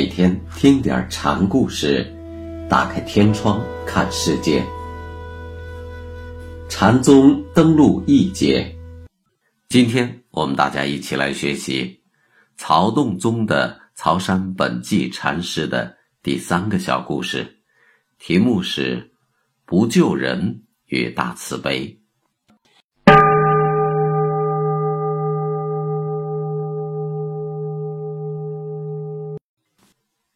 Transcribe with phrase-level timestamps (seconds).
[0.00, 2.10] 每天听点禅故事，
[2.70, 4.64] 打开天窗看世界。
[6.70, 8.74] 禅宗登陆一节，
[9.68, 12.00] 今天我们大家一起来学习
[12.56, 17.58] 曹洞宗的曹山本纪禅师的第三个小故事，
[18.18, 19.12] 题目是
[19.66, 21.99] “不救人与大慈悲”。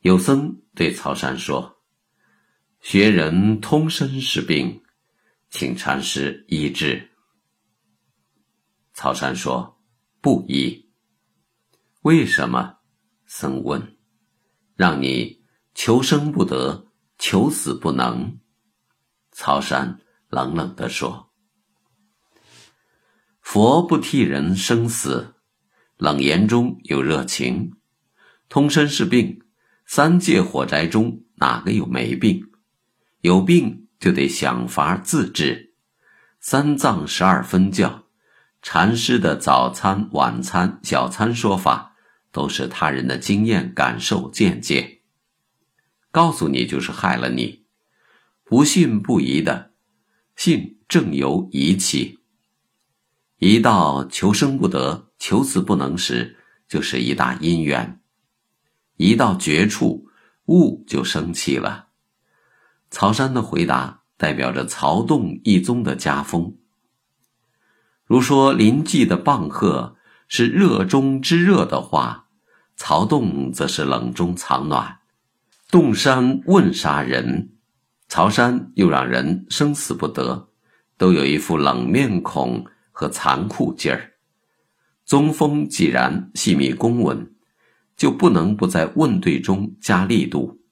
[0.00, 1.76] 有僧对曹山说
[2.80, 4.82] ：“学人通身是病，
[5.50, 7.10] 请禅师医治。”
[8.94, 9.78] 曹山说
[10.22, 10.90] ：“不医。”
[12.00, 12.78] 为什么？
[13.26, 13.98] 僧问
[14.74, 16.86] ：“让你求生不得，
[17.18, 18.40] 求死不能。”
[19.32, 21.30] 曹山冷冷地说
[23.42, 25.34] ：“佛不替人生死，
[25.98, 27.76] 冷言中有热情，
[28.48, 29.38] 通身是病。”
[29.92, 32.46] 三界火宅中哪个有没病？
[33.22, 35.74] 有病就得想法自治。
[36.38, 38.04] 三藏十二分教，
[38.62, 41.96] 禅师的早餐、晚餐、小餐说法，
[42.30, 45.00] 都是他人的经验、感受、见解。
[46.12, 47.64] 告诉你就是害了你。
[48.44, 49.72] 不信不疑的，
[50.36, 52.20] 信正由疑起。
[53.38, 56.36] 一到求生不得、求死不能时，
[56.68, 57.99] 就是一大因缘。
[59.00, 60.08] 一到绝处，
[60.44, 61.86] 悟就生气了。
[62.90, 66.58] 曹山的回答代表着曹洞一宗的家风。
[68.04, 69.96] 如说临济的棒喝
[70.28, 72.26] 是热中之热的话，
[72.76, 74.98] 曹洞则是冷中藏暖。
[75.70, 77.54] 洞山问杀人，
[78.06, 80.50] 曹山又让人生死不得，
[80.98, 84.12] 都有一副冷面孔和残酷劲儿。
[85.06, 87.34] 宗风既然细密公文。
[88.00, 90.62] 就不能不在问对中加力度，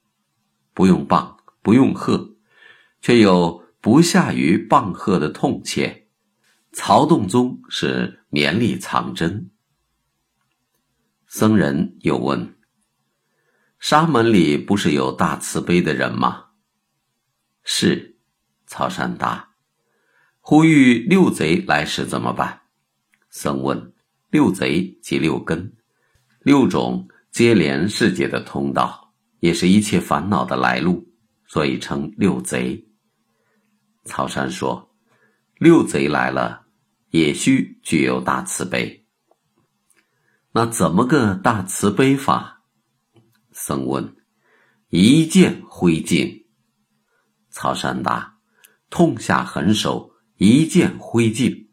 [0.73, 2.35] 不用棒，不用喝，
[3.01, 6.07] 却又不下于棒喝的痛切。
[6.71, 9.51] 曹洞宗是绵里藏针。
[11.27, 12.55] 僧人又问
[13.77, 16.45] ：“沙门里不是有大慈悲的人吗？”
[17.63, 18.17] 是，
[18.65, 19.51] 曹山答
[20.41, 22.61] ：“呼吁六贼来时怎么办？”
[23.29, 23.93] 僧问
[24.31, 25.77] ：“六贼即六根，
[26.41, 31.07] 六种。”接连世界的通道，也是一切烦恼的来路，
[31.47, 32.87] 所以称六贼。
[34.05, 34.95] 曹山说
[35.59, 36.65] ：“六贼来了，
[37.11, 39.05] 也需具有大慈悲。
[40.51, 42.63] 那怎么个大慈悲法？”
[43.53, 44.15] 僧问
[44.89, 46.47] ：“一剑挥尽。”
[47.51, 48.39] 曹山答
[48.89, 51.69] ：“痛下狠手，一剑挥尽。”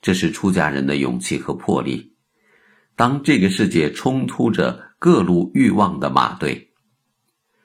[0.00, 2.11] 这是出家人的勇气和魄力。
[2.94, 6.72] 当这个世界冲突着各路欲望的马队，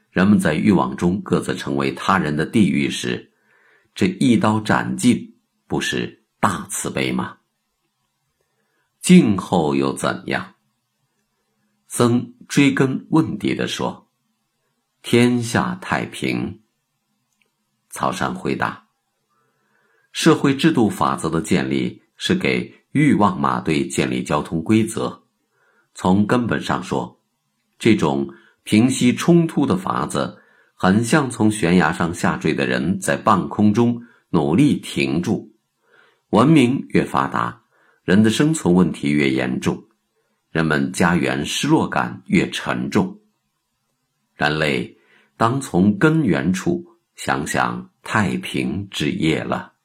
[0.09, 3.33] 人们在欲望中各自成为他人的地狱时，
[3.93, 5.35] 这一刀斩尽，
[5.67, 7.37] 不是大慈悲吗？
[9.01, 10.55] 静后又怎样？
[11.87, 14.09] 僧追根问底的说
[15.03, 16.61] ：“天下太平。”
[17.91, 18.87] 曹山回答
[20.11, 25.21] ：“社会制度法则的建立是给。”欲望马队建立交通规则，
[25.93, 27.21] 从根本上说，
[27.77, 28.27] 这种
[28.63, 30.35] 平息冲突的法子，
[30.73, 35.53] 很像从悬崖上下坠的人在半空中努力停住。
[36.31, 37.61] 文明越发达，
[38.03, 39.79] 人的生存问题越严重，
[40.49, 43.15] 人们家园失落感越沉重。
[44.35, 44.97] 人类
[45.37, 46.83] 当从根源处
[47.15, 49.76] 想想太平之业了。